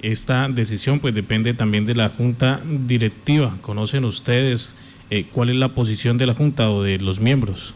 esta 0.00 0.48
decisión 0.48 1.00
pues 1.00 1.14
depende 1.14 1.54
también 1.54 1.84
de 1.84 1.94
la 1.94 2.08
junta 2.08 2.60
directiva. 2.64 3.56
¿Conocen 3.60 4.04
ustedes 4.04 4.74
eh, 5.10 5.26
cuál 5.32 5.50
es 5.50 5.56
la 5.56 5.68
posición 5.68 6.18
de 6.18 6.26
la 6.26 6.34
junta 6.34 6.70
o 6.70 6.82
de 6.82 6.98
los 6.98 7.20
miembros? 7.20 7.74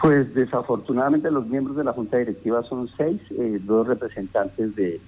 Pues 0.00 0.32
desafortunadamente 0.32 1.30
los 1.30 1.46
miembros 1.46 1.76
de 1.76 1.84
la 1.84 1.92
Junta 1.92 2.16
Directiva 2.16 2.62
son 2.62 2.88
seis, 2.96 3.20
eh, 3.32 3.60
dos 3.62 3.86
representantes 3.86 4.74
del 4.74 4.98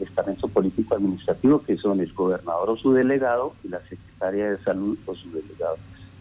estamento 0.00 0.46
político 0.46 0.94
administrativo, 0.94 1.60
que 1.62 1.76
son 1.76 1.98
el 1.98 2.12
gobernador 2.12 2.70
o 2.70 2.76
su 2.76 2.92
delegado 2.92 3.54
y 3.64 3.68
la 3.68 3.80
secretaria 3.88 4.52
de 4.52 4.58
salud 4.58 4.96
o 5.04 5.16
su 5.16 5.32
delegado. 5.32 5.78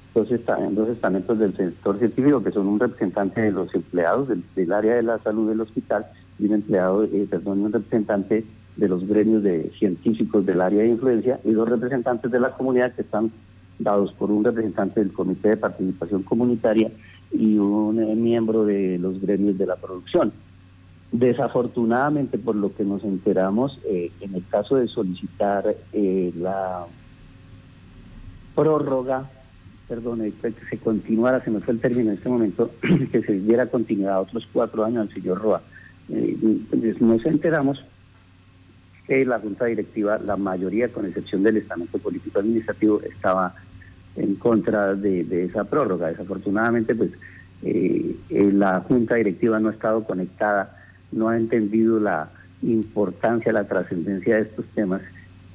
Entonces 0.08 0.44
también 0.44 0.74
dos 0.74 0.90
estamentos 0.90 1.38
del 1.38 1.56
sector 1.56 2.00
científico, 2.00 2.44
que 2.44 2.52
son 2.52 2.68
un 2.68 2.80
representante 2.80 3.42
de 3.42 3.52
los 3.52 3.74
empleados 3.76 4.28
del, 4.28 4.74
área 4.74 4.96
de 4.96 5.04
la 5.04 5.20
salud 5.20 5.48
del 5.48 5.62
hospital 5.62 6.08
y 6.40 6.48
un 6.48 6.54
empleado, 6.56 7.04
eh, 7.04 7.28
perdón, 7.30 7.60
un 7.60 7.72
representante 7.72 8.44
de 8.76 8.88
los 8.88 9.08
gremios 9.08 9.44
de 9.44 9.72
científicos 9.78 10.48
del 10.48 10.62
área 10.62 10.82
de 10.82 10.90
influencia 10.90 11.40
y 11.44 11.52
dos 11.52 11.70
representantes 11.70 12.32
de 12.32 12.40
la 12.40 12.54
comunidad 12.54 12.94
que 12.96 13.04
están 13.04 13.32
dados 13.78 14.12
por 14.14 14.32
un 14.32 14.44
representante 14.44 15.00
del 15.00 15.14
Comité 15.14 15.50
de 15.50 15.58
Participación 15.58 16.24
Comunitaria 16.24 16.92
y 17.32 17.58
un 17.58 18.02
eh, 18.02 18.16
miembro 18.16 18.66
de 18.66 18.98
los 18.98 19.22
gremios 19.22 19.58
de 19.58 19.66
la 19.66 19.76
producción. 19.76 20.32
Desafortunadamente, 21.12 22.38
por 22.38 22.56
lo 22.56 22.74
que 22.74 22.84
nos 22.84 23.04
enteramos, 23.04 23.80
eh, 23.86 24.12
en 24.22 24.36
el 24.36 24.46
caso 24.48 24.76
de 24.78 24.88
solicitar 24.88 25.76
eh, 25.94 26.32
la 26.38 26.86
prórroga, 28.56 29.30
perdón, 29.88 30.22
que 30.42 30.54
se 30.70 30.78
continuara, 30.78 31.44
se 31.44 31.52
me 31.52 31.60
fue 31.60 31.74
el 31.74 31.82
término 31.82 32.12
en 32.12 32.18
este 32.18 32.30
momento, 32.30 32.72
que 33.12 33.22
se 33.24 33.34
diera 33.40 33.66
continuidad 33.68 34.14
a 34.16 34.22
otros 34.22 34.48
cuatro 34.54 34.86
años 34.86 35.10
al 35.14 35.36
Roa. 35.36 35.62
Pues, 36.08 37.02
nos 37.02 37.26
enteramos 37.26 37.84
que 39.08 39.26
la 39.26 39.40
Junta 39.40 39.66
Directiva, 39.66 40.18
la 40.20 40.38
mayoría, 40.38 40.90
con 40.90 41.06
excepción 41.06 41.44
del 41.44 41.58
estamento 41.58 41.98
político 41.98 42.40
administrativo, 42.40 43.02
estaba 43.02 43.54
en 44.16 44.36
contra 44.36 44.96
de, 44.96 45.46
esa 45.46 45.64
prórroga. 45.64 46.08
Desafortunadamente, 46.08 46.96
pues 46.96 47.12
eh, 47.64 48.16
eh, 48.30 48.52
la 48.52 48.82
Junta 48.82 49.16
Directiva 49.16 49.60
no 49.60 49.70
ha 49.70 49.74
estado 49.74 50.04
conectada, 50.04 50.78
no 51.12 51.30
ha 51.30 51.38
entendido 51.38 52.00
la 52.00 52.30
importancia, 52.62 53.52
la 53.52 53.68
trascendencia 53.68 54.36
de 54.36 54.42
estos 54.44 54.66
temas 54.76 55.02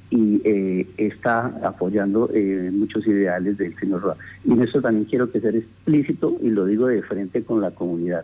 y 0.09 0.41
eh, 0.45 0.87
está 0.97 1.47
apoyando 1.63 2.29
muchos 2.71 3.05
ideales 3.07 3.57
del 3.57 3.77
señor 3.77 4.01
Roa. 4.01 4.17
Y 4.45 4.53
en 4.53 4.63
eso 4.63 4.81
también 4.81 5.05
quiero 5.05 5.31
que 5.31 5.41
sea 5.41 5.51
explícito 5.51 6.37
y 6.41 6.49
lo 6.49 6.65
digo 6.65 6.87
de 6.87 7.01
frente 7.03 7.43
con 7.43 7.61
la 7.61 7.71
comunidad. 7.71 8.23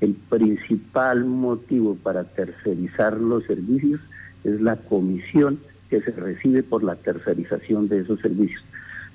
El 0.00 0.14
principal 0.14 1.24
motivo 1.24 1.96
para 1.96 2.24
tercerizar 2.24 3.16
los 3.16 3.44
servicios 3.44 4.00
es 4.44 4.60
la 4.60 4.76
comisión 4.76 5.58
que 5.90 6.00
se 6.02 6.10
recibe 6.12 6.62
por 6.62 6.84
la 6.84 6.96
tercerización 6.96 7.88
de 7.88 8.00
esos 8.00 8.20
servicios 8.20 8.62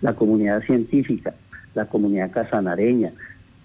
la 0.02 0.14
comunidad 0.14 0.62
científica, 0.64 1.34
la 1.76 1.86
comunidad 1.86 2.32
casanareña, 2.32 3.14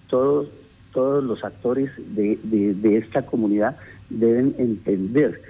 todos, 0.07 0.49
todos 0.93 1.23
los 1.23 1.43
actores 1.43 1.91
de, 1.97 2.37
de, 2.43 2.97
esta 2.97 3.25
comunidad 3.25 3.75
deben 4.09 4.55
entender 4.57 5.41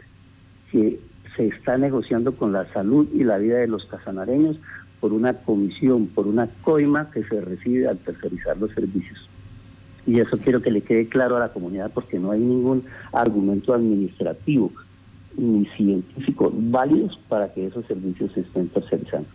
que 0.71 0.99
se 1.35 1.47
está 1.47 1.77
negociando 1.77 2.35
con 2.35 2.53
la 2.53 2.71
salud 2.71 3.07
y 3.13 3.23
la 3.23 3.37
vida 3.37 3.57
de 3.57 3.67
los 3.67 3.85
casanareños 3.85 4.57
por 4.99 5.11
una 5.13 5.33
comisión, 5.33 6.07
por 6.07 6.27
una 6.27 6.47
coima 6.61 7.11
que 7.11 7.23
se 7.23 7.41
recibe 7.41 7.87
al 7.87 7.97
tercerizar 7.97 8.57
los 8.57 8.71
servicios. 8.71 9.29
Y 10.07 10.19
eso 10.19 10.37
quiero 10.37 10.61
que 10.61 10.71
le 10.71 10.81
quede 10.81 11.07
claro 11.09 11.35
a 11.35 11.39
la 11.39 11.51
comunidad 11.51 11.91
porque 11.93 12.19
no 12.19 12.31
hay 12.31 12.39
ningún 12.39 12.85
argumento 13.11 13.73
administrativo 13.73 14.71
ni 15.35 15.65
científico 15.77 16.51
válidos 16.53 17.19
para 17.27 17.53
que 17.53 17.65
esos 17.65 17.85
servicios 17.85 18.31
se 18.33 18.41
estén 18.41 18.69
tercerizando. 18.69 19.27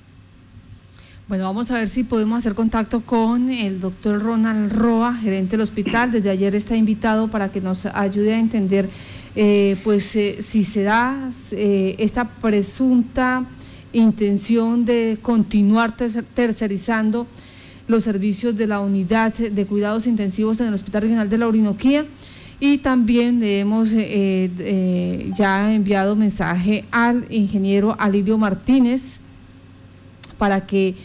Bueno, 1.30 1.44
vamos 1.44 1.70
a 1.70 1.74
ver 1.74 1.86
si 1.86 2.02
podemos 2.02 2.38
hacer 2.38 2.56
contacto 2.56 3.02
con 3.02 3.50
el 3.50 3.80
doctor 3.80 4.20
Ronald 4.20 4.72
Roa, 4.72 5.14
gerente 5.14 5.52
del 5.52 5.60
hospital. 5.60 6.10
Desde 6.10 6.28
ayer 6.28 6.56
está 6.56 6.74
invitado 6.74 7.28
para 7.28 7.52
que 7.52 7.60
nos 7.60 7.86
ayude 7.86 8.34
a 8.34 8.40
entender 8.40 8.88
eh, 9.36 9.76
pues 9.84 10.16
eh, 10.16 10.38
si 10.40 10.64
se 10.64 10.82
da 10.82 11.30
eh, 11.52 11.94
esta 12.00 12.24
presunta 12.24 13.46
intención 13.92 14.84
de 14.84 15.18
continuar 15.22 15.96
tercerizando 15.96 17.28
los 17.86 18.02
servicios 18.02 18.56
de 18.56 18.66
la 18.66 18.80
unidad 18.80 19.32
de 19.32 19.66
cuidados 19.66 20.08
intensivos 20.08 20.58
en 20.58 20.66
el 20.66 20.74
Hospital 20.74 21.02
Regional 21.02 21.30
de 21.30 21.38
la 21.38 21.46
Orinoquía. 21.46 22.06
Y 22.58 22.78
también 22.78 23.38
le 23.38 23.60
hemos 23.60 23.92
ya 23.92 25.72
enviado 25.72 26.16
mensaje 26.16 26.86
al 26.90 27.24
ingeniero 27.30 27.94
Alirio 28.00 28.36
Martínez 28.36 29.20
para 30.36 30.66
que 30.66 30.96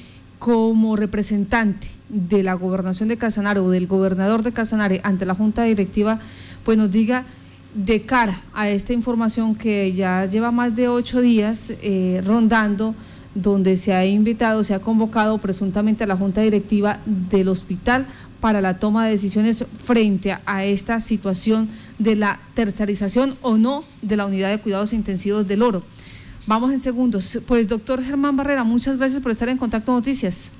como 0.45 0.95
representante 0.95 1.87
de 2.07 2.43
la 2.43 2.53
gobernación 2.53 3.09
de 3.09 3.17
Casanare 3.17 3.61
o 3.61 3.71
del 3.71 3.87
gobernador 3.87 4.43
de 4.43 4.51
Casanare 4.51 5.01
ante 5.03 5.25
la 5.25 5.33
Junta 5.33 5.63
Directiva, 5.63 6.19
pues 6.63 6.77
nos 6.77 6.91
diga 6.91 7.25
de 7.73 8.03
cara 8.03 8.43
a 8.53 8.69
esta 8.69 8.93
información 8.93 9.55
que 9.55 9.91
ya 9.93 10.27
lleva 10.27 10.51
más 10.51 10.75
de 10.75 10.87
ocho 10.87 11.19
días 11.19 11.73
eh, 11.81 12.21
rondando, 12.23 12.93
donde 13.33 13.75
se 13.75 13.95
ha 13.95 14.05
invitado, 14.05 14.63
se 14.63 14.75
ha 14.75 14.79
convocado 14.81 15.39
presuntamente 15.39 16.03
a 16.03 16.07
la 16.07 16.15
Junta 16.15 16.41
Directiva 16.41 16.99
del 17.07 17.47
hospital 17.47 18.05
para 18.39 18.61
la 18.61 18.77
toma 18.77 19.05
de 19.05 19.13
decisiones 19.13 19.65
frente 19.83 20.37
a 20.45 20.63
esta 20.63 20.99
situación 20.99 21.69
de 21.97 22.17
la 22.17 22.39
tercerización 22.53 23.35
o 23.41 23.57
no 23.57 23.83
de 24.03 24.15
la 24.15 24.27
unidad 24.27 24.51
de 24.51 24.59
cuidados 24.59 24.93
intensivos 24.93 25.47
del 25.47 25.63
oro. 25.63 25.81
Vamos 26.47 26.71
en 26.71 26.79
segundos. 26.79 27.41
Pues 27.47 27.67
doctor 27.67 28.03
Germán 28.03 28.35
Barrera, 28.37 28.63
muchas 28.63 28.97
gracias 28.97 29.19
por 29.19 29.31
estar 29.31 29.49
en 29.49 29.57
Contacto 29.57 29.91
Noticias. 29.91 30.51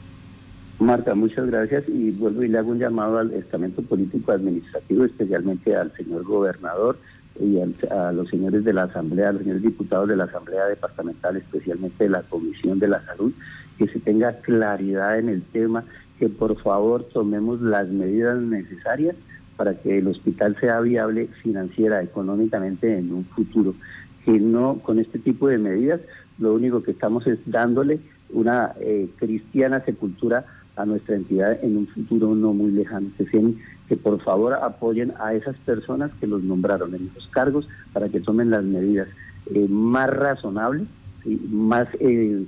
Marta, 0.80 1.14
muchas 1.14 1.46
gracias 1.46 1.84
y 1.88 2.10
vuelvo 2.12 2.44
y 2.44 2.48
le 2.48 2.58
hago 2.58 2.72
un 2.72 2.80
llamado 2.80 3.20
al 3.20 3.32
estamento 3.34 3.84
político 3.84 4.32
administrativo, 4.32 5.06
especialmente 5.06 5.76
al 5.76 5.96
señor 5.96 6.24
gobernador 6.24 6.98
y 7.40 7.60
a 7.60 8.12
los 8.12 8.30
señores 8.30 8.64
de 8.64 8.74
la 8.74 8.84
Asamblea, 8.84 9.30
a 9.30 9.34
los 9.34 9.44
señores 9.44 9.62
diputados 9.62 10.10
de 10.10 10.16
la 10.16 10.24
Asamblea 10.24 10.66
Departamental, 10.66 11.38
especialmente 11.38 12.06
de 12.06 12.10
la 12.10 12.24
Comisión 12.24 12.80
de 12.80 12.88
la 12.88 13.06
Salud, 13.06 13.32
que 13.78 13.88
se 13.88 14.00
tenga 14.00 14.40
claridad 14.40 15.20
en 15.20 15.30
el 15.30 15.44
tema, 15.44 15.84
que 16.18 16.30
por 16.30 16.60
favor 16.62 17.08
tomemos 17.14 17.62
las 17.62 17.88
medidas 17.90 18.42
necesarias 18.42 19.16
para 19.56 19.76
que 19.76 20.00
el 20.00 20.08
hospital 20.08 20.58
sea 20.60 20.82
viable 20.82 21.30
financiera, 21.44 22.02
económicamente 22.02 22.98
en 22.98 23.14
un 23.14 23.26
futuro 23.26 23.76
que 24.26 24.40
no 24.40 24.80
con 24.80 25.00
este 25.00 25.20
tipo 25.20 25.48
de 25.48 25.58
medidas 25.58 26.02
lo 26.38 26.54
único 26.54 26.84
que 26.84 26.92
estamos 26.92 27.26
es 27.28 27.40
dándole 27.46 28.00
una 28.30 28.74
eh, 28.82 29.10
cristiana 29.18 29.84
sepultura 29.86 30.46
a 30.76 30.86
nuestra 30.86 31.16
entidad 31.16 31.64
en 31.64 31.78
un 31.78 31.88
futuro 31.88 32.36
no 32.36 32.54
muy 32.54 32.72
lejano. 32.72 33.10
Que, 33.18 33.54
que 33.88 33.96
por 33.96 34.20
favor 34.22 34.54
apoyen 34.54 35.14
a 35.20 35.34
esas 35.34 35.56
personas 35.58 36.12
que 36.20 36.28
los 36.28 36.44
nombraron 36.44 36.94
en 36.96 37.10
esos 37.12 37.28
cargos 37.30 37.68
para 37.94 38.10
que 38.10 38.20
tomen 38.20 38.50
las 38.50 38.64
medidas 38.64 39.08
eh, 39.54 39.68
más 39.70 40.10
razonables 40.10 40.88
y 41.24 41.36
más 41.50 41.88
eh, 42.00 42.46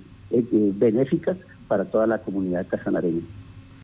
benéficas 0.76 1.38
para 1.68 1.86
toda 1.86 2.08
la 2.08 2.18
comunidad 2.20 2.68
casanareña. 2.68 3.22